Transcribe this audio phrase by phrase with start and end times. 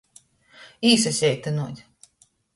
[0.93, 1.85] Īsaseitynuot.